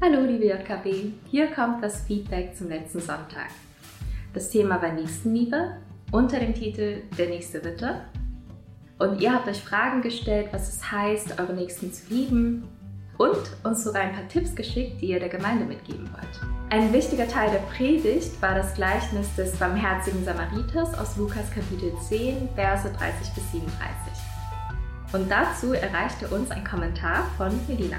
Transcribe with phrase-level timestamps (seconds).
[0.00, 3.48] Hallo liebe JKB, hier kommt das Feedback zum letzten Sonntag.
[4.32, 5.72] Das Thema war Nächstenliebe
[6.12, 8.02] unter dem Titel Der nächste Witte.
[9.00, 12.68] Und ihr habt euch Fragen gestellt, was es heißt, eure Nächsten zu lieben
[13.16, 16.40] und uns sogar ein paar Tipps geschickt, die ihr der Gemeinde mitgeben wollt.
[16.70, 22.50] Ein wichtiger Teil der Predigt war das Gleichnis des barmherzigen Samariters aus Lukas Kapitel 10,
[22.54, 23.72] Verse 30 bis 37.
[25.12, 27.96] Und dazu erreichte uns ein Kommentar von Melina.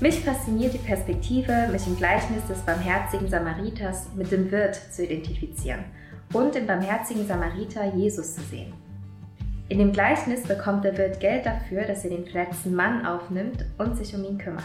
[0.00, 5.84] Mich fasziniert die Perspektive, mich im Gleichnis des barmherzigen Samariters mit dem Wirt zu identifizieren
[6.32, 8.72] und im barmherzigen Samariter Jesus zu sehen.
[9.68, 13.94] In dem Gleichnis bekommt der Wirt Geld dafür, dass er den verletzten Mann aufnimmt und
[13.94, 14.64] sich um ihn kümmert.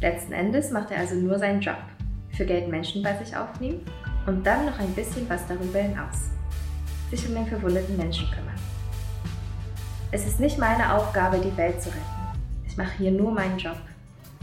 [0.00, 1.76] Letzten Endes macht er also nur seinen Job,
[2.30, 3.82] für Geld Menschen bei sich aufnehmen
[4.26, 6.30] und dann noch ein bisschen was darüber hinaus,
[7.10, 8.58] sich um den verwundeten Menschen kümmern.
[10.10, 12.00] Es ist nicht meine Aufgabe, die Welt zu retten.
[12.66, 13.76] Ich mache hier nur meinen Job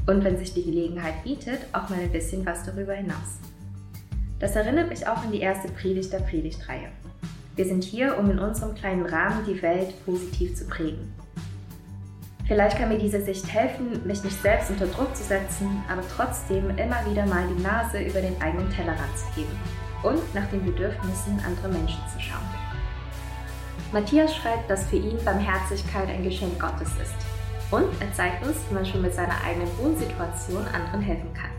[0.09, 3.37] und wenn sich die Gelegenheit bietet, auch mal ein bisschen was darüber hinaus.
[4.39, 6.87] Das erinnert mich auch an die erste Predigt der Predigtreihe.
[7.55, 11.13] Wir sind hier, um in unserem kleinen Rahmen die Welt positiv zu prägen.
[12.47, 16.71] Vielleicht kann mir diese Sicht helfen, mich nicht selbst unter Druck zu setzen, aber trotzdem
[16.71, 19.55] immer wieder mal die Nase über den eigenen Tellerrand zu heben
[20.01, 22.49] und nach den Bedürfnissen anderer Menschen zu schauen.
[23.93, 27.28] Matthias schreibt, dass für ihn Barmherzigkeit ein Geschenk Gottes ist
[27.71, 31.51] und er zeigt uns, wie man schon mit seiner eigenen Wohnsituation anderen helfen kann.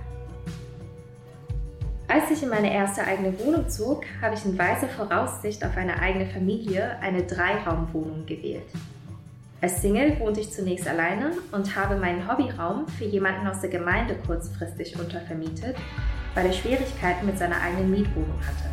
[2.08, 6.00] Als ich in meine erste eigene Wohnung zog, habe ich in weiser Voraussicht auf eine
[6.00, 8.66] eigene Familie eine Dreiraumwohnung gewählt.
[9.60, 14.16] Als Single wohnte ich zunächst alleine und habe meinen Hobbyraum für jemanden aus der Gemeinde
[14.26, 15.76] kurzfristig untervermietet,
[16.34, 18.69] weil er Schwierigkeiten mit seiner eigenen Mietwohnung hatte.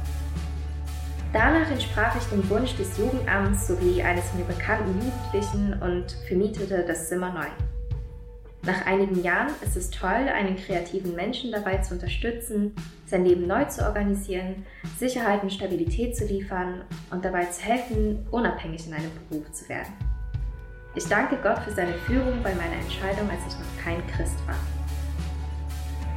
[1.34, 7.10] Danach entsprach ich dem Wunsch des Jugendamts sowie eines mir bekannten Jugendlichen und vermietete das
[7.10, 7.48] Zimmer neu.
[8.64, 12.74] Nach einigen Jahren ist es toll, einen kreativen Menschen dabei zu unterstützen,
[13.06, 14.66] sein Leben neu zu organisieren,
[14.98, 19.94] Sicherheit und Stabilität zu liefern und dabei zu helfen, unabhängig in einem Beruf zu werden.
[20.96, 24.56] Ich danke Gott für seine Führung bei meiner Entscheidung, als ich noch kein Christ war.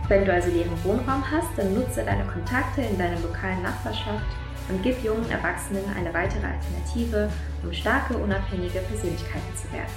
[0.08, 4.26] Wenn du also leeren Wohnraum hast, dann nutze deine Kontakte in deiner lokalen Nachbarschaft
[4.68, 7.30] und gib jungen Erwachsenen eine weitere Alternative,
[7.62, 9.90] um starke, unabhängige Persönlichkeiten zu werden.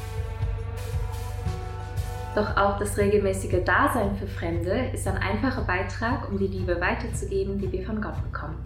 [2.36, 7.60] Doch auch das regelmäßige Dasein für Fremde ist ein einfacher Beitrag, um die Liebe weiterzugeben,
[7.60, 8.58] die wir von Gott bekommen.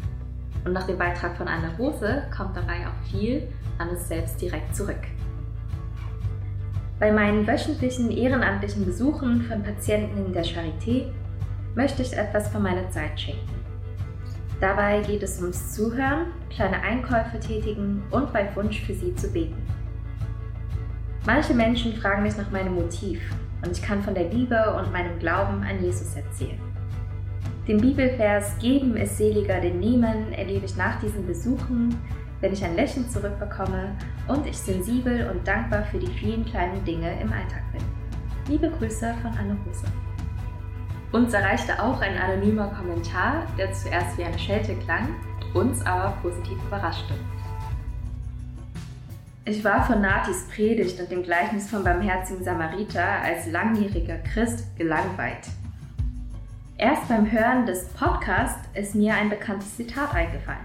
[0.64, 3.48] Und nach dem Beitrag von Anna Rose kommt dabei auch viel
[3.78, 5.02] an uns selbst direkt zurück.
[7.00, 11.12] Bei meinen wöchentlichen ehrenamtlichen Besuchen von Patienten in der Charité
[11.76, 13.67] möchte ich etwas von meiner Zeit schenken.
[14.60, 19.62] Dabei geht es ums Zuhören, kleine Einkäufe tätigen und bei Wunsch für sie zu beten.
[21.28, 23.22] Manche Menschen fragen mich nach meinem Motiv
[23.64, 26.60] und ich kann von der Liebe und meinem Glauben an Jesus erzählen.
[27.68, 31.96] Den Bibelvers Geben ist seliger denn nehmen erlebe ich nach diesen Besuchen,
[32.40, 33.96] wenn ich ein Lächeln zurückbekomme
[34.28, 37.82] und ich sensibel und dankbar für die vielen kleinen Dinge im Alltag bin.
[38.48, 39.86] Liebe Grüße von Anne Rose.
[41.12, 45.16] Uns erreichte auch ein anonymer Kommentar, der zuerst wie eine Schelte klang,
[45.54, 47.14] uns aber positiv überraschte.
[49.46, 55.48] Ich war von Natis Predigt und dem Gleichnis vom barmherzigen Samariter als langjähriger Christ gelangweilt.
[56.78, 60.60] Erst beim Hören des Podcasts ist mir ein bekanntes Zitat eingefallen.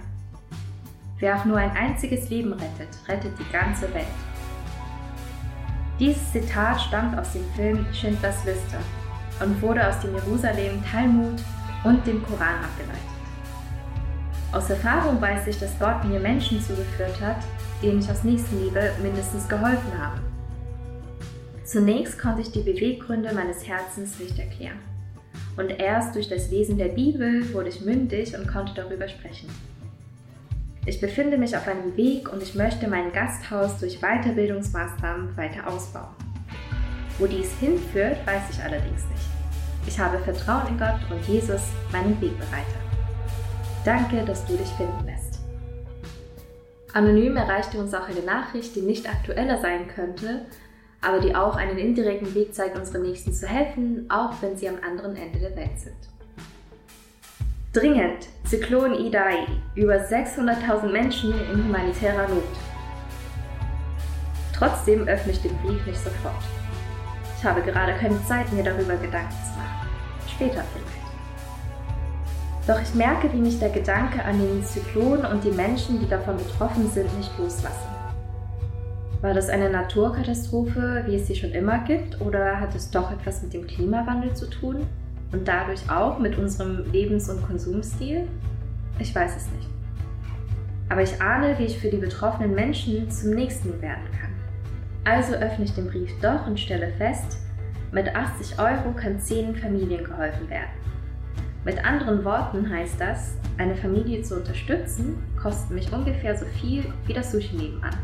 [1.21, 4.07] Wer auch nur ein einziges Leben rettet, rettet die ganze Welt.
[6.01, 8.79] Dieses Zitat stammt aus dem Film Schindlers Liste
[9.41, 11.41] und wurde aus dem Jerusalem Talmud
[11.85, 13.03] und dem Koran abgeleitet.
[14.53, 17.39] Aus Erfahrung weiß ich, dass Gott mir Menschen zugeführt hat,
[17.83, 20.21] denen ich aus Nächstenliebe mindestens geholfen habe.
[21.65, 24.79] Zunächst konnte ich die Beweggründe meines Herzens nicht erklären.
[25.57, 29.49] Und erst durch das Lesen der Bibel wurde ich mündig und konnte darüber sprechen.
[30.85, 36.22] Ich befinde mich auf einem Weg und ich möchte mein Gasthaus durch Weiterbildungsmaßnahmen weiter ausbauen.
[37.23, 39.29] Wo dies hinführt, weiß ich allerdings nicht.
[39.87, 41.61] Ich habe Vertrauen in Gott und Jesus,
[41.93, 42.81] meinen Wegbereiter.
[43.85, 45.39] Danke, dass du dich finden lässt.
[46.93, 50.47] Anonym erreichte uns auch eine Nachricht, die nicht aktueller sein könnte,
[51.01, 54.79] aber die auch einen indirekten Weg zeigt, unseren Nächsten zu helfen, auch wenn sie am
[54.85, 55.95] anderen Ende der Welt sind.
[57.73, 59.47] Dringend, Zyklon Idai,
[59.77, 62.43] über 600.000 Menschen in humanitärer Not.
[64.53, 66.62] Trotzdem öffne ich den Brief nicht sofort.
[67.45, 69.89] Habe gerade keine Zeit, mir darüber Gedanken zu machen.
[70.29, 70.93] Später vielleicht.
[72.67, 76.37] Doch ich merke, wie mich der Gedanke an den Zyklon und die Menschen, die davon
[76.37, 77.89] betroffen sind, nicht loslassen.
[79.21, 83.43] War das eine Naturkatastrophe, wie es sie schon immer gibt, oder hat es doch etwas
[83.43, 84.87] mit dem Klimawandel zu tun
[85.33, 88.29] und dadurch auch mit unserem Lebens- und Konsumstil?
[88.99, 89.69] Ich weiß es nicht.
[90.89, 94.32] Aber ich ahne, wie ich für die betroffenen Menschen zum Nächsten werden kann.
[95.05, 97.39] Also öffne ich den Brief doch und stelle fest,
[97.91, 100.71] mit 80 Euro kann 10 Familien geholfen werden.
[101.65, 107.13] Mit anderen Worten heißt das, eine Familie zu unterstützen, kostet mich ungefähr so viel wie
[107.13, 107.95] das Sushi nebenan.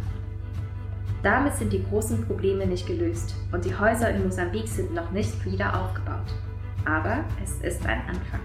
[1.22, 5.44] Damit sind die großen Probleme nicht gelöst und die Häuser in Mosambik sind noch nicht
[5.44, 6.34] wieder aufgebaut.
[6.84, 8.40] Aber es ist ein Anfang.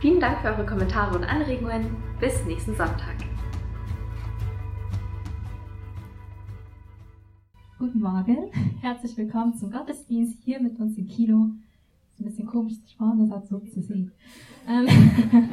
[0.00, 1.96] Vielen Dank für eure Kommentare und Anregungen.
[2.18, 3.31] Bis nächsten Sonntag.
[7.82, 8.36] Guten Morgen,
[8.80, 11.50] herzlich willkommen zum Gottesdienst hier mit uns im Kino.
[12.12, 14.12] Ist ein bisschen komisch, sich vorne so zu sehen.
[14.68, 14.86] Ähm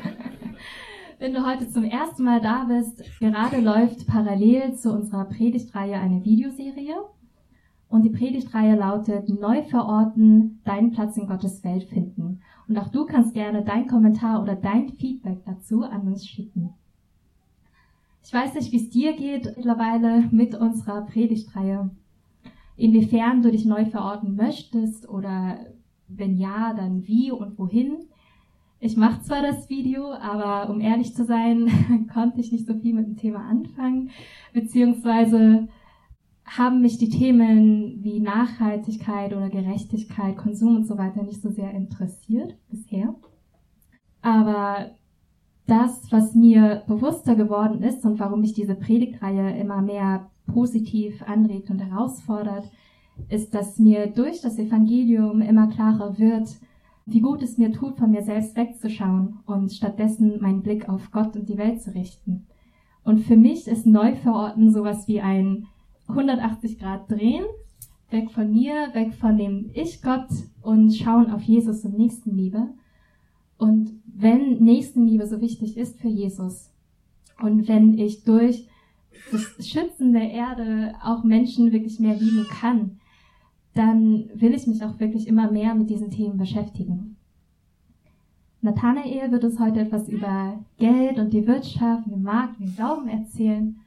[1.17, 6.23] Wenn du heute zum ersten Mal da bist, gerade läuft parallel zu unserer Predigtreihe eine
[6.23, 6.97] Videoserie.
[7.87, 12.41] Und die Predigtreihe lautet Neu verorten, deinen Platz in Gottes Welt finden.
[12.67, 16.75] Und auch du kannst gerne dein Kommentar oder dein Feedback dazu an uns schicken.
[18.23, 21.89] Ich weiß nicht, wie es dir geht mittlerweile mit unserer Predigtreihe.
[22.79, 25.59] Inwiefern du dich neu verorten möchtest oder
[26.07, 28.05] wenn ja, dann wie und wohin.
[28.79, 32.93] Ich mache zwar das Video, aber um ehrlich zu sein, konnte ich nicht so viel
[32.93, 34.11] mit dem Thema anfangen,
[34.53, 35.67] beziehungsweise
[36.45, 41.71] haben mich die Themen wie Nachhaltigkeit oder Gerechtigkeit, Konsum und so weiter nicht so sehr
[41.71, 43.13] interessiert bisher.
[44.21, 44.91] Aber
[45.69, 51.69] das, was mir bewusster geworden ist und warum mich diese Predigtreihe immer mehr positiv anregt
[51.69, 52.69] und herausfordert,
[53.27, 56.49] ist, dass mir durch das Evangelium immer klarer wird,
[57.05, 61.35] wie gut es mir tut, von mir selbst wegzuschauen und stattdessen meinen Blick auf Gott
[61.35, 62.47] und die Welt zu richten.
[63.03, 65.67] Und für mich ist Neuverorten sowas wie ein
[66.07, 67.45] 180 Grad drehen,
[68.09, 70.29] weg von mir, weg von dem Ich Gott
[70.61, 72.69] und schauen auf Jesus und Nächstenliebe.
[73.59, 76.71] Und wenn Nächstenliebe so wichtig ist für Jesus
[77.41, 78.67] und wenn ich durch
[79.31, 82.99] das Schützen der Erde auch Menschen wirklich mehr lieben kann,
[83.73, 87.17] dann will ich mich auch wirklich immer mehr mit diesen Themen beschäftigen.
[88.61, 93.77] Nathanael wird uns heute etwas über Geld und die Wirtschaft, den Markt, den Glauben erzählen.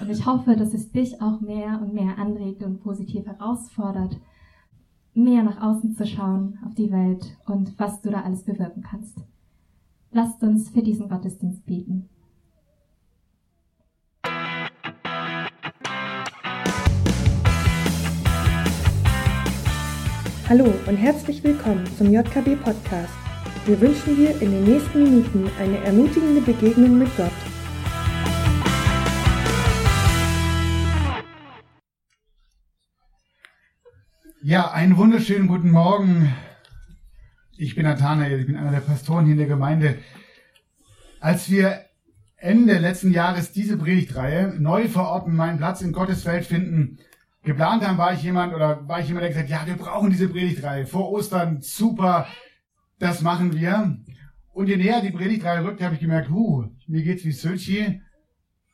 [0.00, 4.16] Und ich hoffe, dass es dich auch mehr und mehr anregt und positiv herausfordert,
[5.14, 9.18] mehr nach außen zu schauen auf die Welt und was du da alles bewirken kannst.
[10.10, 12.08] Lasst uns für diesen Gottesdienst beten.
[20.48, 23.12] Hallo und herzlich willkommen zum JKB Podcast.
[23.64, 27.30] Wir wünschen dir in den nächsten Minuten eine ermutigende Begegnung mit Gott.
[34.52, 36.30] Ja, einen wunderschönen guten Morgen.
[37.56, 39.96] Ich bin Nathanael, ich bin einer der Pastoren hier in der Gemeinde.
[41.20, 41.86] Als wir
[42.36, 46.98] Ende letzten Jahres diese Predigtreihe neu verorten, meinen Platz in Gottes Welt finden,
[47.42, 50.28] geplant haben, war ich jemand oder war ich jemand, der gesagt, ja, wir brauchen diese
[50.28, 52.26] Predigtreihe vor Ostern, super,
[52.98, 53.96] das machen wir.
[54.52, 58.02] Und je näher die Predigtreihe rückt, habe ich gemerkt, huh, mir geht's wie Söchi.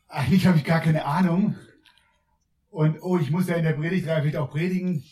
[0.09, 1.55] Eigentlich habe ich gar keine Ahnung.
[2.69, 5.05] Und oh, ich muss ja in der Predigtreihe vielleicht auch predigen.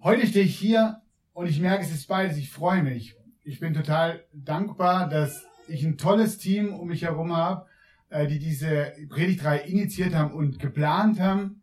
[0.00, 1.02] Heute stehe ich hier
[1.32, 2.36] und ich merke, es ist beides.
[2.36, 3.16] Ich freue mich.
[3.42, 7.66] Ich bin total dankbar, dass ich ein tolles Team um mich herum habe,
[8.08, 11.62] äh, die diese Predigtreihe initiiert haben und geplant haben.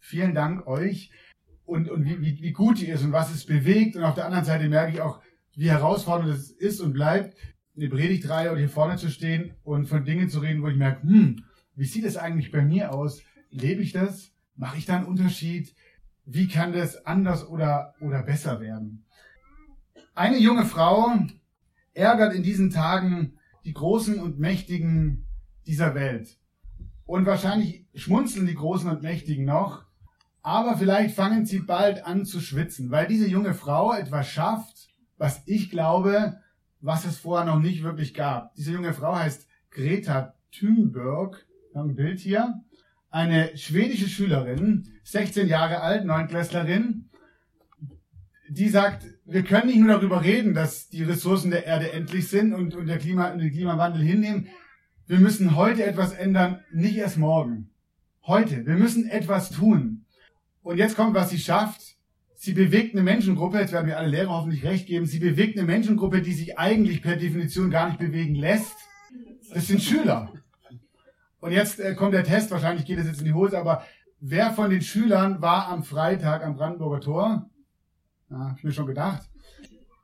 [0.00, 1.12] Vielen Dank euch
[1.64, 3.94] und, und wie, wie, wie gut die ist und was es bewegt.
[3.94, 5.22] Und auf der anderen Seite merke ich auch,
[5.54, 7.36] wie herausfordernd es ist und bleibt,
[7.76, 11.04] eine Predigtreihe oder hier vorne zu stehen und von Dingen zu reden, wo ich merke,
[11.04, 11.44] hm,
[11.76, 13.22] wie sieht es eigentlich bei mir aus?
[13.50, 14.32] Lebe ich das?
[14.56, 15.76] Mache ich da einen Unterschied?
[16.24, 19.04] Wie kann das anders oder, oder besser werden?
[20.14, 21.12] Eine junge Frau
[21.94, 25.26] ärgert in diesen Tagen die Großen und Mächtigen
[25.66, 26.38] dieser Welt.
[27.04, 29.84] Und wahrscheinlich schmunzeln die Großen und Mächtigen noch,
[30.42, 35.42] aber vielleicht fangen sie bald an zu schwitzen, weil diese junge Frau etwas schafft, was
[35.46, 36.38] ich glaube,
[36.80, 38.54] was es vorher noch nicht wirklich gab.
[38.54, 41.46] Diese junge Frau heißt Greta Thunberg.
[41.72, 42.60] Wir haben ein Bild hier
[43.12, 47.10] eine schwedische Schülerin, 16 Jahre alt, Neunklässlerin,
[48.48, 52.52] die sagt, wir können nicht nur darüber reden, dass die Ressourcen der Erde endlich sind
[52.54, 54.48] und, und der Klima, den Klimawandel hinnehmen.
[55.06, 57.70] Wir müssen heute etwas ändern, nicht erst morgen.
[58.26, 58.66] Heute.
[58.66, 60.04] Wir müssen etwas tun.
[60.62, 61.80] Und jetzt kommt, was sie schafft.
[62.34, 65.66] Sie bewegt eine Menschengruppe, jetzt werden mir alle Lehrer hoffentlich recht geben, sie bewegt eine
[65.66, 68.74] Menschengruppe, die sich eigentlich per Definition gar nicht bewegen lässt.
[69.52, 70.32] Das sind Schüler.
[71.42, 73.84] Und jetzt äh, kommt der Test, wahrscheinlich geht es jetzt in die Hose, aber
[74.20, 77.50] wer von den Schülern war am Freitag am Brandenburger Tor?
[78.30, 79.28] Ja, hab ich mir schon gedacht.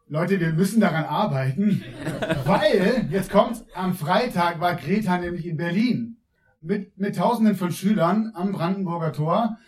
[0.09, 1.85] Leute, wir müssen daran arbeiten,
[2.45, 6.17] weil, jetzt kommt, am Freitag war Greta nämlich in Berlin
[6.61, 9.59] mit, mit Tausenden von Schülern am Brandenburger Tor.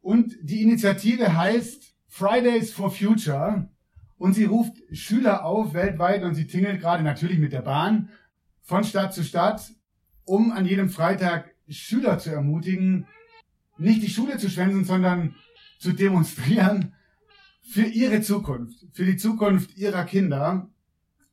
[0.00, 3.68] Und die Initiative heißt Fridays for Future.
[4.18, 8.08] Und sie ruft Schüler auf weltweit und sie tingelt gerade natürlich mit der Bahn
[8.62, 9.72] von Stadt zu Stadt,
[10.28, 13.06] um an jedem Freitag Schüler zu ermutigen,
[13.78, 15.34] nicht die Schule zu schwänzen, sondern
[15.78, 16.94] zu demonstrieren
[17.62, 20.68] für ihre Zukunft, für die Zukunft ihrer Kinder.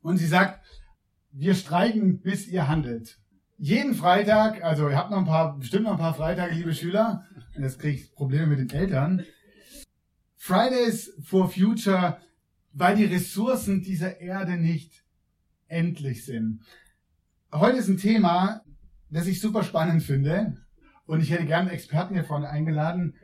[0.02, 0.66] Und sie sagt,
[1.32, 3.20] wir streiken, bis ihr handelt.
[3.58, 7.26] Jeden Freitag, also ihr habt noch ein paar, bestimmt noch ein paar Freitage, liebe Schüler,
[7.56, 9.26] und jetzt kriege ich Probleme mit den Eltern.
[10.36, 12.20] Fridays for Future,
[12.74, 15.04] weil die Ressourcen dieser Erde nicht
[15.68, 16.62] endlich sind.
[17.52, 18.65] Heute ist ein Thema,
[19.10, 20.58] das ich super spannend finde.
[21.06, 23.16] Und ich hätte gerne Experten hier vorne eingeladen.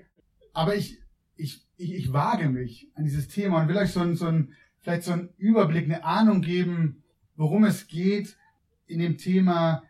[0.54, 1.00] Aber ich,
[1.36, 4.54] ich, ich, ich wage mich an dieses Thema und will euch so ein, so ein,
[4.80, 7.04] vielleicht so einen Überblick, eine Ahnung geben,
[7.36, 8.38] worum es geht
[8.86, 9.84] in dem Thema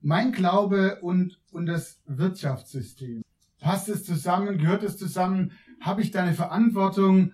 [0.00, 3.22] mein Glaube und, und das Wirtschaftssystem.
[3.60, 4.58] Passt es zusammen?
[4.58, 5.52] Gehört es zusammen?
[5.80, 7.32] Habe ich da eine Verantwortung?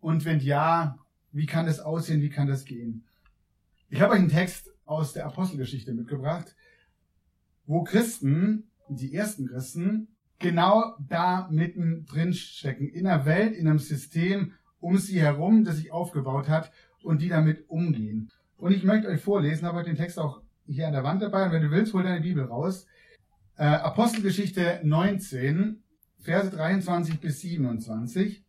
[0.00, 0.98] Und wenn ja,
[1.32, 2.22] wie kann das aussehen?
[2.22, 3.04] Wie kann das gehen?
[3.88, 6.54] Ich habe euch einen Text aus der Apostelgeschichte mitgebracht,
[7.72, 14.52] wo Christen, die ersten Christen, genau da mittendrin stecken, in einer Welt, in einem System
[14.78, 16.70] um sie herum, das sich aufgebaut hat
[17.02, 18.30] und die damit umgehen.
[18.58, 21.52] Und ich möchte euch vorlesen, habe den Text auch hier an der Wand dabei und
[21.52, 22.86] wenn du willst, hol deine Bibel raus.
[23.56, 25.82] Äh, Apostelgeschichte 19,
[26.20, 28.44] Verse 23 bis 27.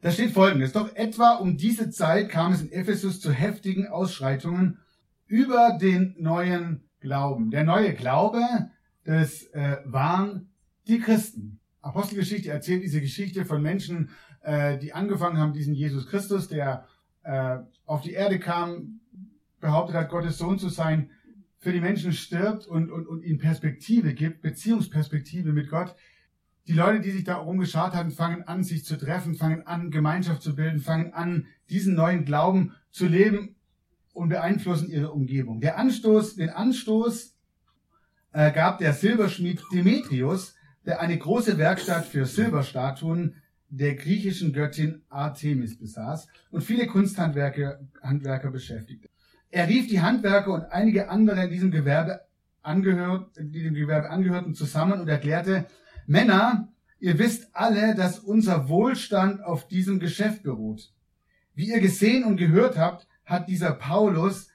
[0.00, 0.72] Da steht folgendes.
[0.72, 4.78] Doch etwa um diese Zeit kam es in Ephesus zu heftigen Ausschreitungen
[5.26, 7.50] über den neuen Glauben.
[7.50, 8.40] Der neue Glaube,
[9.04, 10.50] das äh, waren
[10.86, 11.60] die Christen.
[11.82, 14.10] Apostelgeschichte erzählt diese Geschichte von Menschen,
[14.42, 16.86] äh, die angefangen haben, diesen Jesus Christus, der
[17.22, 19.00] äh, auf die Erde kam,
[19.60, 21.10] behauptet hat, Gottes Sohn zu sein,
[21.58, 25.94] für die Menschen stirbt und, und, und ihnen Perspektive gibt, Beziehungsperspektive mit Gott.
[26.66, 30.42] Die Leute, die sich da rumgeschart hatten, fangen an, sich zu treffen, fangen an, Gemeinschaft
[30.42, 33.56] zu bilden, fangen an, diesen neuen Glauben zu leben
[34.12, 35.60] und beeinflussen ihre Umgebung.
[35.60, 37.34] Der Anstoß, den Anstoß
[38.32, 43.36] äh, gab der Silberschmied Demetrius, der eine große Werkstatt für Silberstatuen
[43.68, 49.08] der griechischen Göttin Artemis besaß und viele Kunsthandwerker Handwerker beschäftigte.
[49.50, 52.20] Er rief die Handwerker und einige andere in diesem Gewerbe
[52.62, 55.66] angehört, die dem Gewerbe angehörten, zusammen und erklärte,
[56.06, 60.92] Männer, ihr wisst alle, dass unser Wohlstand auf diesem Geschäft beruht.
[61.54, 64.48] Wie ihr gesehen und gehört habt, hat dieser Paulus,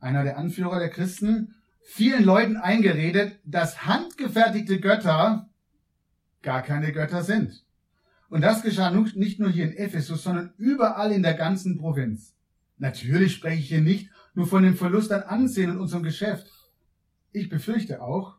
[0.00, 5.48] einer der Anführer der Christen, vielen Leuten eingeredet, dass handgefertigte Götter
[6.42, 7.64] gar keine Götter sind.
[8.28, 12.34] Und das geschah nicht nur hier in Ephesus, sondern überall in der ganzen Provinz.
[12.78, 16.50] Natürlich spreche ich hier nicht nur von dem Verlust an Ansehen in unserem Geschäft.
[17.32, 18.36] Ich befürchte auch,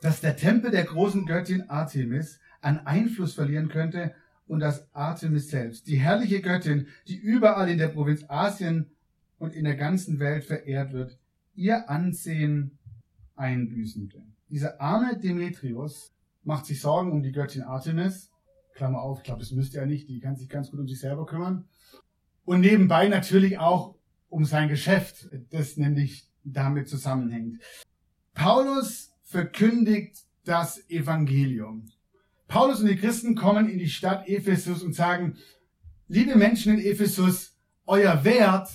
[0.00, 4.14] dass der Tempel der großen Göttin Artemis an Einfluss verlieren könnte
[4.48, 8.90] und dass Artemis selbst, die herrliche Göttin, die überall in der Provinz Asien
[9.38, 11.18] und in der ganzen Welt verehrt wird,
[11.54, 12.78] ihr Ansehen
[13.36, 14.24] einbüßen will.
[14.48, 16.12] Dieser arme Demetrius
[16.42, 18.30] macht sich Sorgen um die Göttin Artemis.
[18.74, 21.00] Klammer auf, ich glaube, das müsste er nicht, die kann sich ganz gut um sich
[21.00, 21.66] selber kümmern.
[22.44, 23.96] Und nebenbei natürlich auch
[24.30, 27.60] um sein Geschäft, das nämlich damit zusammenhängt.
[28.34, 31.86] Paulus verkündigt das Evangelium.
[32.48, 35.36] Paulus und die Christen kommen in die Stadt Ephesus und sagen,
[36.08, 37.54] liebe Menschen in Ephesus,
[37.86, 38.70] euer Wert,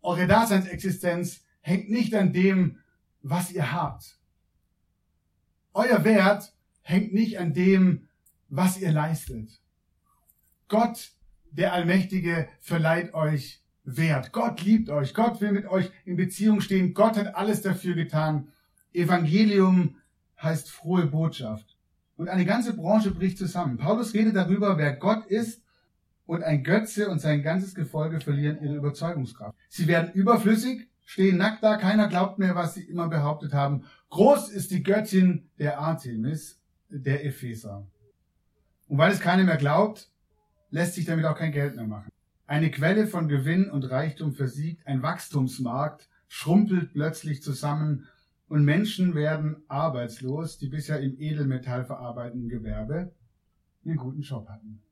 [0.00, 2.78] eure Daseinsexistenz hängt nicht an dem,
[3.22, 4.18] was ihr habt.
[5.74, 8.08] Euer Wert hängt nicht an dem,
[8.48, 9.60] was ihr leistet.
[10.68, 11.10] Gott,
[11.50, 14.32] der Allmächtige, verleiht euch wert.
[14.32, 15.12] Gott liebt euch.
[15.12, 16.94] Gott will mit euch in Beziehung stehen.
[16.94, 18.52] Gott hat alles dafür getan.
[18.92, 19.96] Evangelium
[20.40, 21.77] heißt frohe Botschaft.
[22.18, 23.76] Und eine ganze Branche bricht zusammen.
[23.76, 25.62] Paulus redet darüber, wer Gott ist
[26.26, 29.56] und ein Götze und sein ganzes Gefolge verlieren ihre Überzeugungskraft.
[29.68, 33.84] Sie werden überflüssig, stehen nackt da, keiner glaubt mehr, was sie immer behauptet haben.
[34.10, 37.86] Groß ist die Göttin der Artemis, der Epheser.
[38.88, 40.10] Und weil es keiner mehr glaubt,
[40.70, 42.10] lässt sich damit auch kein Geld mehr machen.
[42.48, 48.08] Eine Quelle von Gewinn und Reichtum versiegt, ein Wachstumsmarkt schrumpelt plötzlich zusammen
[48.48, 53.12] und Menschen werden arbeitslos, die bisher im Edelmetall verarbeitenden Gewerbe
[53.84, 54.82] einen guten Job hatten.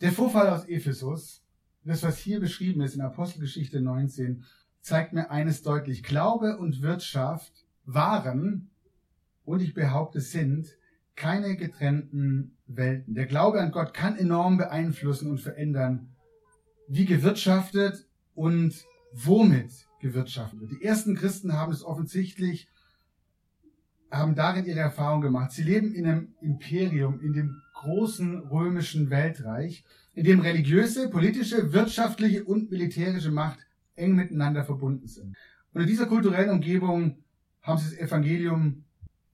[0.00, 1.42] Der Vorfall aus Ephesus,
[1.84, 4.44] das was hier beschrieben ist in Apostelgeschichte 19,
[4.80, 6.02] zeigt mir eines deutlich.
[6.02, 8.70] Glaube und Wirtschaft waren
[9.44, 10.76] und ich behaupte sind
[11.16, 13.14] keine getrennten Welten.
[13.14, 16.14] Der Glaube an Gott kann enorm beeinflussen und verändern,
[16.88, 20.70] wie gewirtschaftet und womit gewirtschaftet.
[20.70, 22.68] Die ersten Christen haben es offensichtlich,
[24.10, 25.52] haben darin ihre Erfahrung gemacht.
[25.52, 32.44] Sie leben in einem Imperium, in dem großen römischen Weltreich, in dem religiöse, politische, wirtschaftliche
[32.44, 33.60] und militärische Macht
[33.94, 35.36] eng miteinander verbunden sind.
[35.72, 37.22] Und in dieser kulturellen Umgebung
[37.62, 38.84] haben sie das Evangelium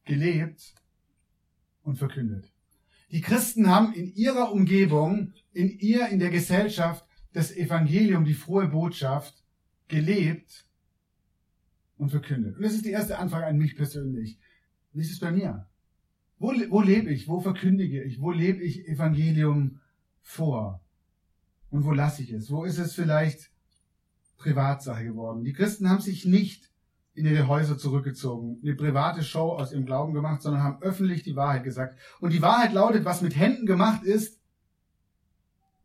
[0.05, 0.75] gelebt
[1.83, 2.53] und verkündet.
[3.11, 8.67] Die Christen haben in ihrer Umgebung, in ihr, in der Gesellschaft das Evangelium, die frohe
[8.69, 9.46] Botschaft
[9.89, 10.67] gelebt
[11.97, 12.57] und verkündet.
[12.57, 14.39] Und das ist die erste Anfrage an mich persönlich.
[14.93, 15.67] Wie ist es bei mir?
[16.39, 17.29] Wo, wo lebe ich?
[17.29, 18.21] Wo verkündige ich?
[18.21, 19.81] Wo lebe ich Evangelium
[20.23, 20.83] vor?
[21.71, 22.51] Und wo lasse ich es?
[22.51, 23.51] Wo ist es vielleicht
[24.37, 25.45] Privatsache geworden?
[25.45, 26.71] Die Christen haben sich nicht
[27.15, 31.35] in ihre Häuser zurückgezogen, eine private Show aus ihrem Glauben gemacht, sondern haben öffentlich die
[31.35, 31.99] Wahrheit gesagt.
[32.21, 34.39] Und die Wahrheit lautet, was mit Händen gemacht ist,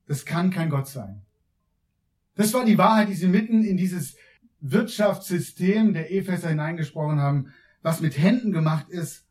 [0.08, 1.22] das kann kein Gott sein.
[2.36, 4.16] Das war die Wahrheit, die sie mitten in dieses
[4.62, 7.54] Wirtschaftssystem der Epheser hineingesprochen haben.
[7.82, 9.26] Was mit Händen gemacht ist,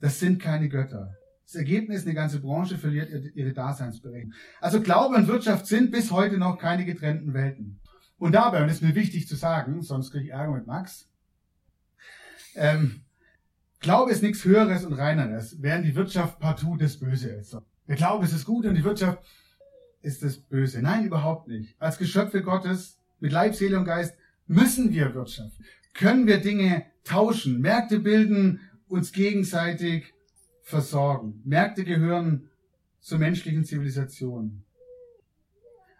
[0.00, 1.14] das sind keine Götter.
[1.44, 4.34] Das Ergebnis, eine ganze Branche verliert ihre Daseinsberechtigung.
[4.60, 7.80] Also Glaube und Wirtschaft sind bis heute noch keine getrennten Welten.
[8.18, 11.08] Und dabei, und das ist mir wichtig zu sagen, sonst kriege ich Ärger mit Max,
[12.54, 13.02] ähm,
[13.80, 17.56] Glaube ist nichts Höheres und Reineres, während die Wirtschaft partout das Böse ist.
[17.86, 19.22] Der Glaube ist das Gute und die Wirtschaft
[20.06, 20.80] ist das Böse.
[20.80, 21.74] Nein, überhaupt nicht.
[21.78, 24.14] Als Geschöpfe Gottes mit Leib, Seele und Geist
[24.46, 25.64] müssen wir wirtschaften.
[25.94, 30.14] Können wir Dinge tauschen, Märkte bilden, uns gegenseitig
[30.62, 31.42] versorgen.
[31.44, 32.48] Märkte gehören
[33.00, 34.62] zur menschlichen Zivilisation.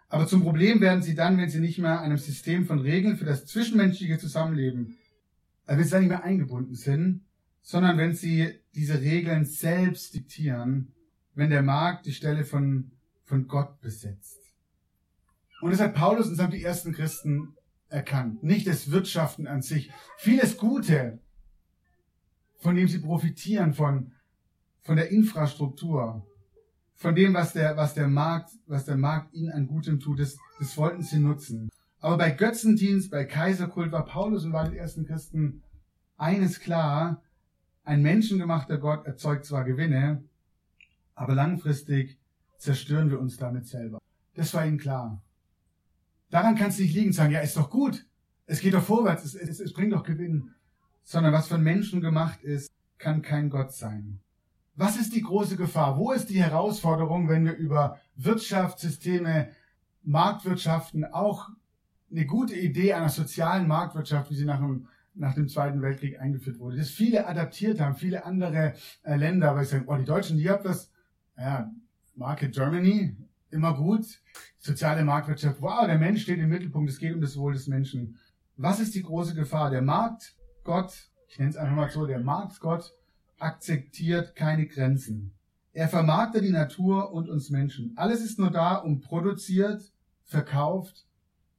[0.09, 3.25] Aber zum Problem werden sie dann, wenn sie nicht mehr einem System von Regeln für
[3.25, 4.97] das zwischenmenschliche Zusammenleben
[5.67, 7.25] also wenn sie da nicht mehr eingebunden sind,
[7.61, 10.93] sondern wenn sie diese Regeln selbst diktieren,
[11.35, 12.91] wenn der Markt die Stelle von,
[13.27, 14.39] von Gott besetzt.
[15.61, 17.55] Und das hat Paulus und die ersten Christen
[17.89, 18.43] erkannt.
[18.43, 19.91] Nicht das Wirtschaften an sich.
[20.17, 21.19] Vieles Gute,
[22.57, 24.13] von dem sie profitieren, von,
[24.81, 26.25] von der Infrastruktur,
[26.95, 30.37] von dem, was der, was der Markt, was der Markt ihnen an Gutem tut, das,
[30.57, 31.69] das wollten sie nutzen.
[31.99, 35.63] Aber bei Götzendienst, bei Kaiserkult war Paulus und war den ersten Christen
[36.15, 37.21] eines klar,
[37.83, 40.23] ein menschengemachter Gott erzeugt zwar Gewinne,
[41.15, 42.16] aber langfristig
[42.57, 43.99] zerstören wir uns damit selber.
[44.33, 45.23] Das war ihnen klar.
[46.29, 48.05] Daran kann es nicht liegen, sagen, ja, ist doch gut,
[48.45, 50.51] es geht doch vorwärts, es, es, es bringt doch Gewinn.
[51.03, 54.19] Sondern was von Menschen gemacht ist, kann kein Gott sein.
[54.75, 55.97] Was ist die große Gefahr?
[55.97, 59.49] Wo ist die Herausforderung, wenn wir über Wirtschaftssysteme,
[60.03, 61.49] Marktwirtschaften, auch
[62.11, 66.59] eine gute Idee einer sozialen Marktwirtschaft, wie sie nach dem, nach dem Zweiten Weltkrieg eingeführt
[66.59, 66.77] wurde.
[66.77, 70.49] Das viele adaptiert haben, viele andere äh, Länder, weil sie sagen, oh, die Deutschen, die
[70.49, 70.91] haben das,
[71.37, 71.71] ja,
[72.17, 73.15] Market Germany,
[73.51, 74.05] immer gut.
[74.57, 78.17] Soziale Marktwirtschaft, wow, der Mensch steht im Mittelpunkt, es geht um das Wohl des Menschen.
[78.57, 79.69] Was ist die große Gefahr?
[79.69, 82.93] Der Marktgott, ich nenne es einfach mal so, der Marktgott
[83.37, 85.33] akzeptiert keine Grenzen.
[85.73, 87.93] Er vermarktet die Natur und uns Menschen.
[87.95, 91.05] Alles ist nur da, um produziert, verkauft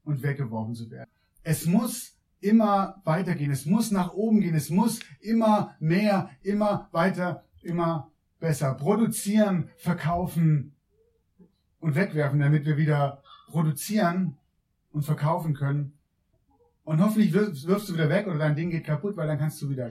[0.02, 1.08] und weggeworfen zu werden.
[1.44, 7.44] Es muss immer weitergehen, es muss nach oben gehen, es muss immer mehr, immer weiter,
[7.62, 8.10] immer
[8.40, 10.74] besser produzieren, verkaufen
[11.80, 14.36] und wegwerfen, damit wir wieder produzieren
[14.92, 15.92] und verkaufen können.
[16.84, 19.68] Und hoffentlich wirfst du wieder weg oder dein Ding geht kaputt, weil dann kannst du
[19.68, 19.90] wieder,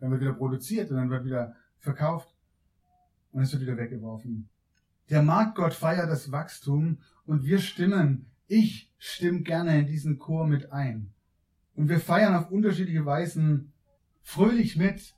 [0.00, 2.34] dann wird wieder produziert und dann wird wieder verkauft
[3.32, 4.48] und es wird wieder weggeworfen.
[5.08, 10.72] Der Marktgott feiert das Wachstum und wir stimmen ich stimme gerne in diesen Chor mit
[10.72, 11.12] ein.
[11.76, 13.72] Und wir feiern auf unterschiedliche Weisen
[14.22, 15.14] fröhlich mit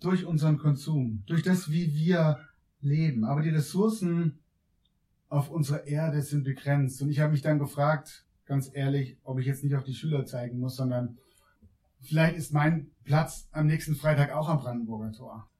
[0.00, 2.38] durch unseren Konsum, durch das, wie wir
[2.80, 3.24] leben.
[3.24, 4.40] Aber die Ressourcen
[5.28, 7.00] auf unserer Erde sind begrenzt.
[7.02, 10.24] Und ich habe mich dann gefragt, ganz ehrlich, ob ich jetzt nicht auf die Schüler
[10.26, 11.18] zeigen muss, sondern
[12.00, 15.50] vielleicht ist mein Platz am nächsten Freitag auch am Brandenburger Tor.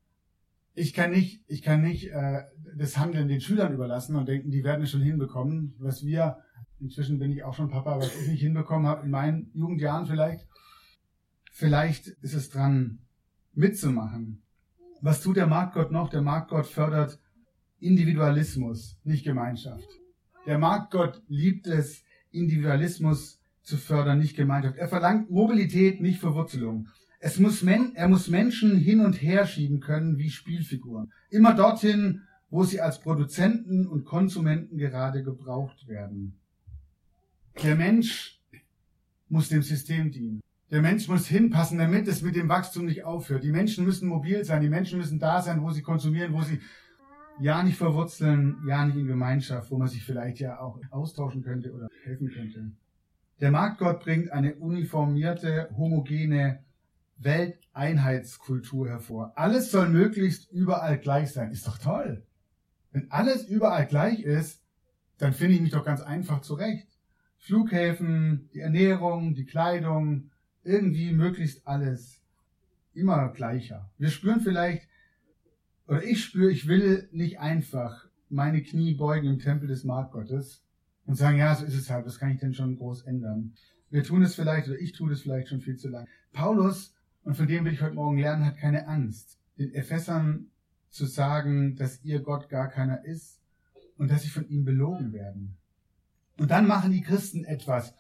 [0.75, 2.43] Ich kann nicht, ich kann nicht äh,
[2.77, 5.75] das Handeln den Schülern überlassen und denken, die werden es schon hinbekommen.
[5.79, 6.39] Was wir
[6.81, 10.49] Inzwischen bin ich auch schon Papa, was ich nicht hinbekommen habe in meinen Jugendjahren vielleicht.
[11.53, 13.01] Vielleicht ist es dran,
[13.55, 14.43] mitzumachen.
[15.01, 16.11] Was tut der Marktgott noch?
[16.11, 17.19] Der Marktgott fördert
[17.79, 19.89] Individualismus, nicht Gemeinschaft.
[20.47, 24.77] Der Marktgott liebt es, Individualismus zu fördern, nicht Gemeinschaft.
[24.77, 26.89] Er verlangt Mobilität, nicht Verwurzelung.
[27.19, 31.13] Es muss Men er muss Menschen hin und her schieben können wie Spielfiguren.
[31.29, 36.39] Immer dorthin, wo sie als Produzenten und Konsumenten gerade gebraucht werden.
[37.63, 38.41] Der Mensch
[39.29, 40.41] muss dem System dienen.
[40.71, 43.43] Der Mensch muss hinpassen, damit es mit dem Wachstum nicht aufhört.
[43.43, 46.61] Die Menschen müssen mobil sein, die Menschen müssen da sein, wo sie konsumieren, wo sie
[47.41, 51.73] ja nicht verwurzeln, ja nicht in Gemeinschaft, wo man sich vielleicht ja auch austauschen könnte
[51.73, 52.71] oder helfen könnte.
[53.41, 56.63] Der Marktgott bringt eine uniformierte, homogene
[57.17, 59.33] Welteinheitskultur hervor.
[59.37, 61.51] Alles soll möglichst überall gleich sein.
[61.51, 62.25] Ist doch toll.
[62.93, 64.63] Wenn alles überall gleich ist,
[65.19, 66.89] dann finde ich mich doch ganz einfach zurecht.
[67.39, 70.31] Flughäfen, die Ernährung, die Kleidung,
[70.63, 72.23] irgendwie möglichst alles
[72.95, 73.91] immer gleicher.
[73.99, 74.89] Wir spüren vielleicht,
[75.87, 80.63] oder ich spüre, ich will nicht einfach meine Knie beugen im Tempel des Marktgottes
[81.07, 83.55] und sagen, ja, so ist es halt, was kann ich denn schon groß ändern?
[83.91, 86.07] Wir tun es vielleicht, oder ich tue es vielleicht schon viel zu lang.
[86.33, 86.95] Paulus,
[87.25, 90.51] und von dem will ich heute Morgen lernen, hat keine Angst, den Ephesern
[90.91, 93.41] zu sagen, dass ihr Gott gar keiner ist
[93.99, 95.57] und dass sie von ihm belogen werden.
[96.39, 97.95] Und dann machen die Christen etwas.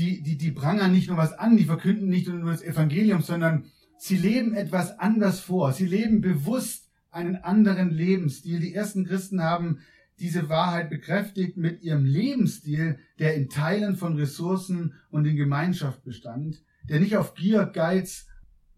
[0.00, 3.66] Die, die, die prangern nicht nur was an, die verkünden nicht nur das Evangelium, sondern
[3.98, 5.74] sie leben etwas anders vor.
[5.74, 8.60] Sie leben bewusst einen anderen Lebensstil.
[8.60, 9.80] Die ersten Christen haben
[10.18, 16.62] diese Wahrheit bekräftigt mit ihrem Lebensstil, der in Teilen von Ressourcen und in Gemeinschaft bestand,
[16.88, 18.26] der nicht auf Gier, Geiz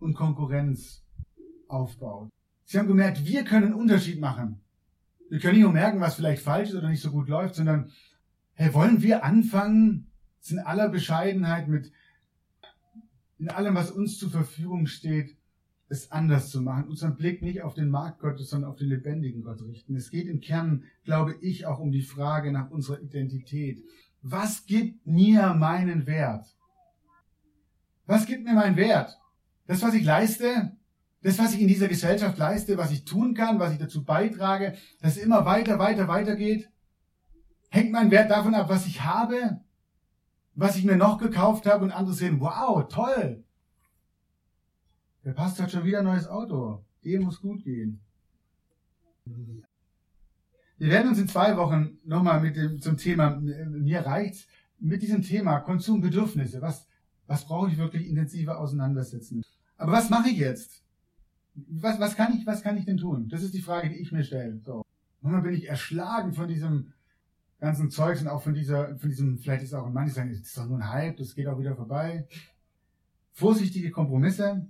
[0.00, 1.04] und Konkurrenz
[1.68, 2.30] aufbaut.
[2.64, 4.60] Sie haben gemerkt, wir können einen Unterschied machen.
[5.30, 7.92] Wir können nicht nur merken, was vielleicht falsch ist oder nicht so gut läuft, sondern,
[8.54, 10.11] hey, wollen wir anfangen,
[10.50, 11.92] in aller Bescheidenheit mit,
[13.38, 15.36] in allem, was uns zur Verfügung steht,
[15.88, 19.42] es anders zu machen, unseren Blick nicht auf den Markt Gottes, sondern auf den lebendigen
[19.42, 19.94] Gott richten.
[19.94, 23.84] Es geht im Kern, glaube ich, auch um die Frage nach unserer Identität.
[24.22, 26.46] Was gibt mir meinen Wert?
[28.06, 29.18] Was gibt mir meinen Wert?
[29.66, 30.76] Das, was ich leiste,
[31.22, 34.76] das, was ich in dieser Gesellschaft leiste, was ich tun kann, was ich dazu beitrage,
[35.00, 36.70] dass es immer weiter, weiter, weiter geht,
[37.70, 39.60] hängt mein Wert davon ab, was ich habe,
[40.54, 43.44] was ich mir noch gekauft habe und andere sehen, wow, toll.
[45.24, 46.84] Der Pastor hat schon wieder ein neues Auto.
[47.04, 48.00] Dem muss gut gehen.
[50.78, 54.46] Wir werden uns in zwei Wochen nochmal mit dem, zum Thema, mir reicht's,
[54.78, 56.60] mit diesem Thema Konsumbedürfnisse.
[56.60, 56.86] Was,
[57.26, 59.44] was brauche ich wirklich intensiver auseinandersetzen?
[59.76, 60.82] Aber was mache ich jetzt?
[61.54, 63.28] was, was, kann ich, was kann ich denn tun?
[63.28, 64.60] Das ist die Frage, die ich mir stelle.
[64.64, 64.84] So.
[65.20, 66.92] Manchmal bin ich erschlagen von diesem
[67.62, 70.40] ganzen Zeugs und auch von dieser, von diesem, vielleicht ist auch ein manche sagen, das
[70.40, 72.26] ist doch nur ein Hype, das geht auch wieder vorbei.
[73.30, 74.66] Vorsichtige Kompromisse.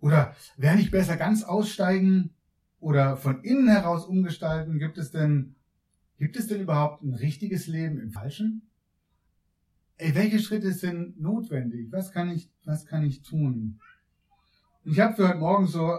[0.00, 2.30] Oder wäre nicht besser ganz aussteigen
[2.78, 4.78] oder von innen heraus umgestalten?
[4.78, 5.56] Gibt es denn,
[6.18, 8.62] gibt es denn überhaupt ein richtiges Leben im Falschen?
[9.96, 11.90] Ey, welche Schritte sind notwendig?
[11.90, 13.80] Was kann ich, was kann ich tun?
[14.84, 15.98] Ich habe für heute Morgen so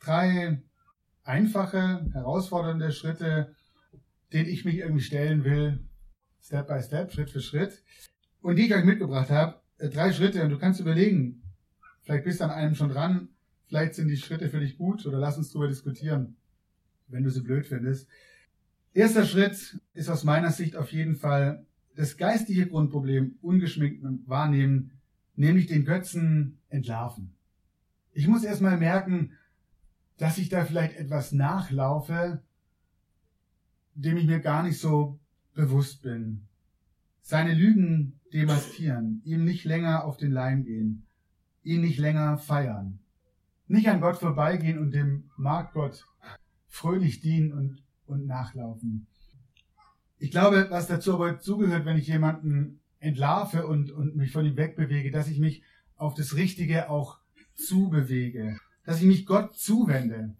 [0.00, 0.60] drei
[1.22, 3.54] einfache, herausfordernde Schritte,
[4.32, 5.80] denen ich mich irgendwie stellen will,
[6.40, 7.82] Step by Step, Schritt für Schritt,
[8.40, 9.60] und die ich euch mitgebracht habe.
[9.78, 11.42] Äh, drei Schritte, und du kannst überlegen,
[12.02, 13.28] vielleicht bist du an einem schon dran,
[13.66, 16.36] vielleicht sind die Schritte für dich gut, oder lass uns darüber diskutieren,
[17.08, 18.08] wenn du sie blöd findest.
[18.94, 24.92] Erster Schritt ist aus meiner Sicht auf jeden Fall das geistige Grundproblem ungeschminkt wahrnehmen,
[25.36, 27.34] nämlich den Götzen entlarven.
[28.12, 29.32] Ich muss erstmal merken,
[30.16, 32.42] dass ich da vielleicht etwas nachlaufe,
[34.02, 35.18] dem ich mir gar nicht so
[35.54, 36.46] bewusst bin.
[37.20, 41.06] Seine Lügen demaskieren, ihm nicht länger auf den Leim gehen,
[41.62, 43.00] ihn nicht länger feiern,
[43.66, 46.06] nicht an Gott vorbeigehen und dem Marktgott
[46.66, 49.06] fröhlich dienen und, und nachlaufen.
[50.18, 54.56] Ich glaube, was dazu aber zugehört, wenn ich jemanden entlarve und, und mich von ihm
[54.56, 55.62] wegbewege, dass ich mich
[55.96, 57.18] auf das Richtige auch
[57.54, 58.58] zubewege
[58.88, 60.34] dass ich mich Gott zuwende.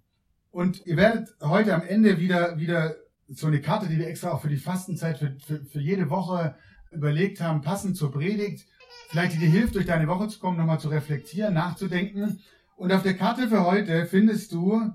[0.51, 2.97] Und ihr werdet heute am Ende wieder, wieder
[3.29, 6.57] so eine Karte, die wir extra auch für die Fastenzeit, für, für, für jede Woche
[6.91, 8.67] überlegt haben, passend zur Predigt,
[9.11, 12.41] vielleicht die dir hilft, durch deine Woche zu kommen, nochmal zu reflektieren, nachzudenken.
[12.77, 14.93] Und auf der Karte für heute findest du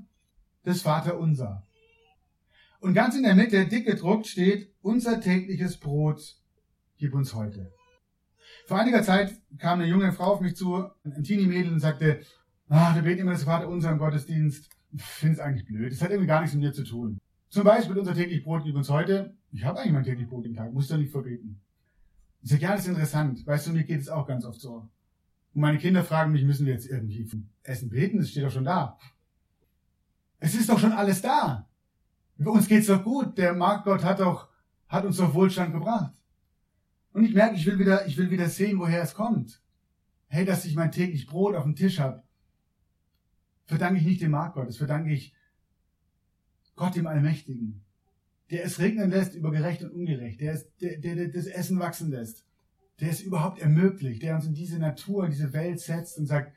[0.64, 1.68] das Vaterunser.
[2.80, 6.36] Und ganz in der Mitte, dick gedruckt, steht, unser tägliches Brot
[6.98, 7.72] gib uns heute.
[8.66, 12.22] Vor einiger Zeit kam eine junge Frau auf mich zu, ein Teenie-Mädel, und sagte,
[12.70, 14.70] ah, wir beten immer das Vater unser im Gottesdienst.
[14.92, 15.92] Ich finde es eigentlich blöd.
[15.92, 17.20] Das hat irgendwie gar nichts mit mir zu tun.
[17.54, 19.38] Zum Beispiel unser täglich Brot uns heute.
[19.52, 21.62] Ich habe eigentlich mein täglich Brot jeden Tag, muss doch nicht verbeten.
[22.42, 23.46] Ich sage, ja, das ist interessant.
[23.46, 24.90] Weißt du, mir geht es auch ganz oft so.
[25.54, 27.30] Und meine Kinder fragen mich, müssen wir jetzt irgendwie
[27.62, 28.18] Essen beten?
[28.18, 28.98] Das steht doch schon da.
[30.40, 31.70] Es ist doch schon alles da.
[32.42, 33.38] Für uns geht's doch gut.
[33.38, 34.50] Der Marktgott hat doch,
[34.88, 36.16] hat uns doch Wohlstand gebracht.
[37.12, 39.62] Und ich merke, ich will wieder, ich will wieder sehen, woher es kommt.
[40.26, 42.24] Hey, dass ich mein täglich Brot auf dem Tisch habe
[43.66, 45.34] verdanke ich nicht dem Markt Gottes, verdanke ich
[46.76, 47.84] Gott dem Allmächtigen,
[48.52, 51.80] der es regnen lässt über gerecht und ungerecht, der, es, der, der, der das Essen
[51.80, 52.46] wachsen lässt,
[53.00, 56.54] der es überhaupt ermöglicht, der uns in diese Natur, diese Welt setzt und sagt,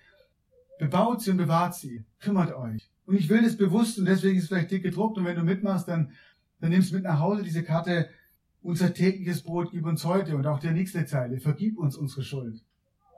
[0.78, 2.90] bebaut sie und bewahrt sie, kümmert euch.
[3.06, 5.44] Und ich will das bewusst und deswegen ist es vielleicht dick gedruckt und wenn du
[5.44, 6.12] mitmachst, dann,
[6.60, 8.08] dann nimmst du mit nach Hause diese Karte,
[8.62, 12.64] unser tägliches Brot gib uns heute und auch der nächste Zeile, vergib uns unsere Schuld.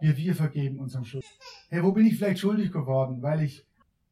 [0.00, 1.24] Wir, wir vergeben unserem Schuld.
[1.70, 3.66] Hey, wo bin ich vielleicht schuldig geworden, weil ich,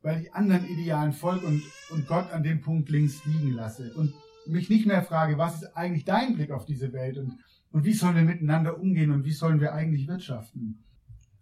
[0.06, 4.14] weil ich anderen Idealen folge und, und Gott an dem Punkt links liegen lasse und
[4.46, 7.40] mich nicht mehr frage, was ist eigentlich dein Blick auf diese Welt und,
[7.72, 10.84] und wie sollen wir miteinander umgehen und wie sollen wir eigentlich wirtschaften.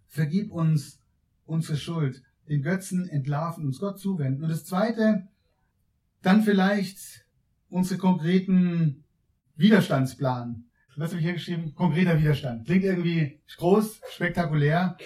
[0.07, 0.99] Vergib uns
[1.45, 4.41] unsere Schuld, den Götzen entlarven, uns Gott zuwenden.
[4.41, 5.27] Und das Zweite,
[6.23, 7.23] dann vielleicht
[7.69, 9.03] unsere konkreten
[9.57, 10.65] Widerstandsplan.
[10.97, 11.75] Was habe ich hier geschrieben?
[11.75, 12.65] Konkreter Widerstand.
[12.65, 14.97] Klingt irgendwie groß, spektakulär,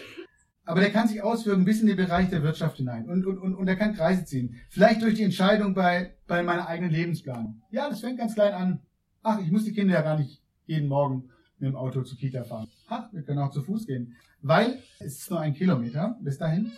[0.69, 3.55] aber der kann sich auswirken bis in den Bereich der Wirtschaft hinein und, und, und,
[3.55, 4.55] und er kann Kreise ziehen.
[4.69, 7.59] Vielleicht durch die Entscheidung bei, bei meiner eigenen Lebensplanung.
[7.71, 8.79] Ja, das fängt ganz klein an.
[9.23, 12.43] Ach, ich muss die Kinder ja gar nicht jeden Morgen mit dem Auto zur Kita
[12.43, 12.67] fahren.
[12.87, 14.15] Ach, wir können auch zu Fuß gehen.
[14.43, 16.71] Weil es ist nur ein Kilometer bis dahin.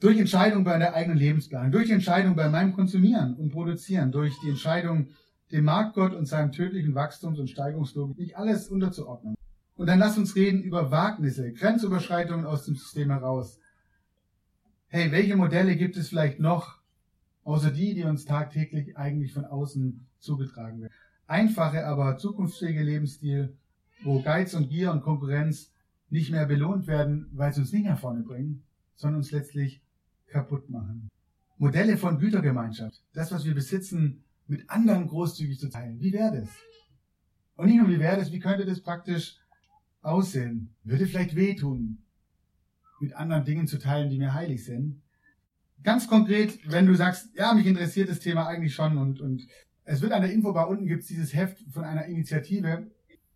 [0.00, 4.48] Durch Entscheidung bei der eigenen Lebensplanung, durch Entscheidung bei meinem Konsumieren und Produzieren, durch die
[4.48, 5.10] Entscheidung,
[5.52, 9.36] dem Marktgott und seinem tödlichen Wachstums- und Steigungslogik nicht alles unterzuordnen.
[9.76, 13.58] Und dann lass uns reden über Wagnisse, Grenzüberschreitungen aus dem System heraus.
[14.86, 16.78] Hey, welche Modelle gibt es vielleicht noch,
[17.42, 20.92] außer die, die uns tagtäglich eigentlich von außen zugetragen werden?
[21.26, 23.56] Einfache, aber zukunftsfähige Lebensstil,
[24.04, 25.72] wo Geiz und Gier und Konkurrenz
[26.08, 28.62] nicht mehr belohnt werden, weil sie uns nicht nach vorne bringen,
[28.94, 29.82] sondern uns letztlich
[30.28, 31.10] kaputt machen.
[31.58, 35.98] Modelle von Gütergemeinschaft, das, was wir besitzen, mit anderen großzügig zu teilen.
[36.00, 36.48] Wie wäre das?
[37.56, 39.38] Und nicht nur wie wäre das, wie könnte das praktisch
[40.04, 40.74] aussehen?
[40.84, 41.98] Würde vielleicht wehtun,
[43.00, 45.02] mit anderen Dingen zu teilen, die mir heilig sind.
[45.82, 49.46] Ganz konkret, wenn du sagst, ja, mich interessiert das Thema eigentlich schon und, und
[49.84, 52.90] es wird an der Infobar unten gibt es dieses Heft von einer Initiative,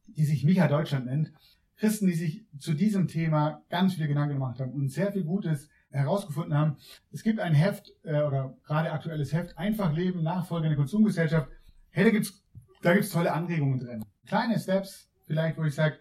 [0.07, 1.33] die sich Micha Deutschland nennt.
[1.76, 5.68] Christen, die sich zu diesem Thema ganz viel Gedanken gemacht haben und sehr viel Gutes
[5.90, 6.76] herausgefunden haben.
[7.12, 11.48] Es gibt ein Heft äh, oder gerade aktuelles Heft, Einfach Leben, Nachfolge in der Konsumgesellschaft.
[11.90, 12.44] Hey, da gibt's
[12.83, 14.04] da gibt's tolle Anregungen drin.
[14.26, 15.99] Kleine Steps, vielleicht, wo ich sage,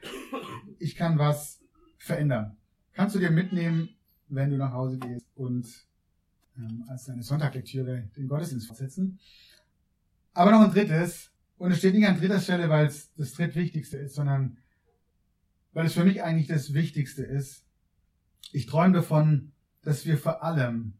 [0.79, 1.61] ich kann was
[1.97, 2.57] verändern.
[2.93, 3.89] Kannst du dir mitnehmen,
[4.29, 5.67] wenn du nach Hause gehst und
[6.57, 9.19] ähm, als deine Sonntaglektüre den Gottesdienst fortsetzen.
[10.33, 13.97] Aber noch ein drittes, und es steht nicht an dritter Stelle, weil es das drittwichtigste
[13.97, 14.57] ist, sondern
[15.73, 17.65] weil es für mich eigentlich das Wichtigste ist.
[18.51, 20.93] Ich träume davon, dass wir vor allem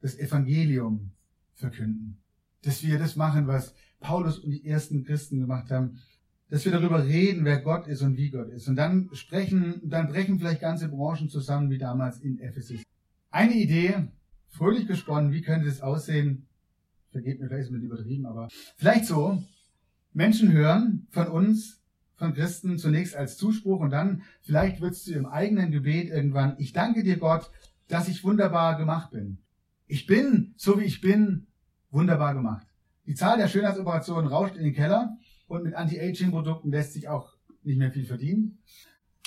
[0.00, 1.12] das Evangelium
[1.54, 2.18] verkünden.
[2.62, 6.00] Dass wir das machen, was Paulus und die ersten Christen gemacht haben.
[6.48, 8.68] Dass wir darüber reden, wer Gott ist und wie Gott ist.
[8.68, 12.82] Und dann sprechen, dann brechen vielleicht ganze Branchen zusammen, wie damals in Ephesus.
[13.30, 14.08] Eine Idee,
[14.48, 16.46] fröhlich gesponnen, wie könnte das aussehen?
[17.10, 19.42] Vergebt mir vielleicht mit übertrieben, aber vielleicht so.
[20.12, 21.82] Menschen hören von uns,
[22.14, 26.56] von Christen zunächst als Zuspruch und dann vielleicht wird es zu ihrem eigenen Gebet irgendwann,
[26.58, 27.50] ich danke dir Gott,
[27.88, 29.38] dass ich wunderbar gemacht bin.
[29.86, 31.46] Ich bin, so wie ich bin,
[31.90, 32.66] wunderbar gemacht.
[33.06, 35.16] Die Zahl der Schönheitsoperationen rauscht in den Keller
[35.48, 38.58] und mit Anti-Aging-Produkten lässt sich auch nicht mehr viel verdienen,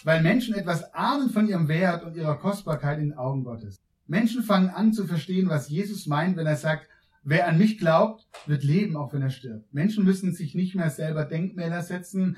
[0.04, 3.82] weil Menschen etwas ahnen von ihrem Wert und ihrer Kostbarkeit in den Augen Gottes.
[4.08, 6.88] Menschen fangen an zu verstehen, was Jesus meint, wenn er sagt,
[7.24, 9.72] wer an mich glaubt, wird leben, auch wenn er stirbt.
[9.74, 12.38] Menschen müssen sich nicht mehr selber Denkmäler setzen,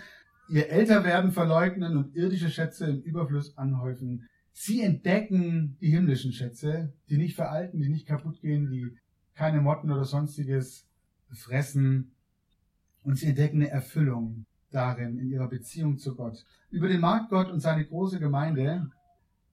[0.50, 4.28] ihr Älterwerden verleugnen und irdische Schätze im Überfluss anhäufen.
[4.52, 8.98] Sie entdecken die himmlischen Schätze, die nicht veralten, die nicht kaputt gehen, die
[9.34, 10.86] keine Motten oder sonstiges
[11.32, 12.12] fressen.
[13.03, 16.45] Und sie entdecken eine Erfüllung darin, in ihrer Beziehung zu Gott.
[16.69, 18.89] Über den Marktgott und seine große Gemeinde,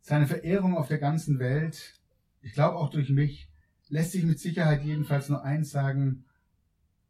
[0.01, 1.95] seine Verehrung auf der ganzen Welt,
[2.43, 3.49] ich glaube auch durch mich,
[3.89, 6.25] lässt sich mit Sicherheit jedenfalls nur eins sagen,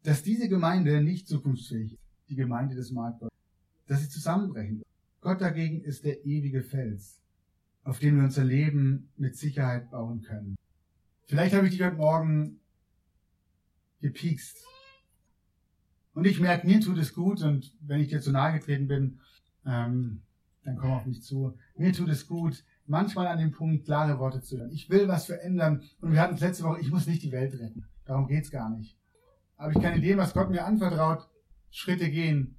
[0.03, 3.31] dass diese Gemeinde nicht zukunftsfähig ist, die Gemeinde des Marktgott,
[3.87, 4.87] dass sie zusammenbrechen wird.
[5.21, 7.19] Gott dagegen ist der ewige Fels
[7.89, 10.55] auf dem wir unser Leben mit Sicherheit bauen können.
[11.25, 12.59] Vielleicht habe ich dich heute Morgen
[14.01, 14.63] gepiekst.
[16.19, 19.21] Und ich merke, mir tut es gut und wenn ich dir zu nahe getreten bin,
[19.65, 20.21] ähm,
[20.65, 21.57] dann komm auf mich zu.
[21.77, 24.69] Mir tut es gut, manchmal an dem Punkt klare Worte zu hören.
[24.73, 27.53] Ich will was verändern und wir hatten es letzte Woche, ich muss nicht die Welt
[27.53, 27.85] retten.
[28.03, 28.97] Darum geht's gar nicht.
[29.55, 31.25] Aber ich kann in dem, was Gott mir anvertraut,
[31.71, 32.57] Schritte gehen,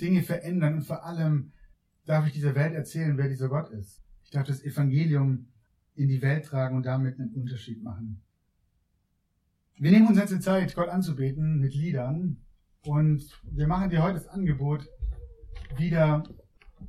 [0.00, 1.52] Dinge verändern und vor allem
[2.06, 4.00] darf ich dieser Welt erzählen, wer dieser Gott ist.
[4.24, 5.48] Ich darf das Evangelium
[5.94, 8.22] in die Welt tragen und damit einen Unterschied machen.
[9.76, 12.38] Wir nehmen uns jetzt die Zeit, Gott anzubeten mit Liedern
[12.88, 14.88] und wir machen dir heute das Angebot,
[15.76, 16.24] wieder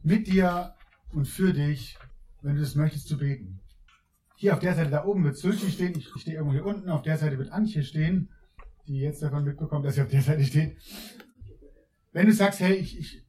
[0.01, 0.73] mit dir
[1.11, 1.97] und für dich,
[2.41, 3.59] wenn du das möchtest, zu beten.
[4.37, 7.01] Hier auf der Seite da oben wird Sylvie stehen, ich stehe irgendwo hier unten, auf
[7.01, 8.29] der Seite wird Antje stehen,
[8.87, 10.77] die jetzt davon mitbekommt, dass sie auf der Seite steht.
[12.13, 13.25] Wenn du sagst, hey, ich, ich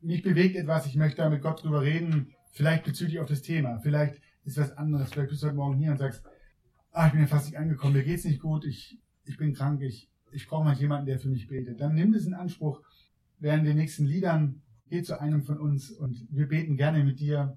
[0.00, 3.78] mich bewegt etwas, ich möchte da mit Gott drüber reden, vielleicht bezüglich auf das Thema,
[3.78, 6.24] vielleicht ist was anderes, vielleicht bist du heute Morgen hier und sagst,
[6.90, 9.82] ah, ich bin ja fast nicht angekommen, mir geht's nicht gut, ich, ich bin krank,
[9.82, 11.80] ich, ich brauche mal jemanden, der für mich betet.
[11.80, 12.82] Dann nimm das in Anspruch
[13.38, 17.56] während den nächsten Liedern, geh zu einem von uns und wir beten gerne mit dir.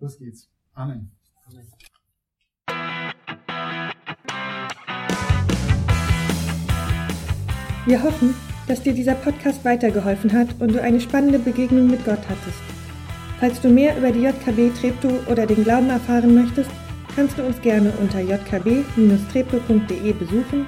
[0.00, 0.50] Los geht's.
[0.72, 1.10] Amen.
[1.44, 1.66] Amen.
[7.84, 8.34] Wir hoffen,
[8.66, 12.62] dass dir dieser Podcast weitergeholfen hat und du eine spannende Begegnung mit Gott hattest.
[13.38, 16.70] Falls du mehr über die JKB Treptow oder den Glauben erfahren möchtest,
[17.14, 20.66] kannst du uns gerne unter jkb-treptow.de besuchen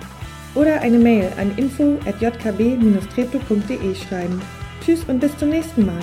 [0.54, 4.40] oder eine Mail an info at jkb-treptow.de schreiben.
[4.84, 6.00] Tschüss und bis zum nächsten Mal.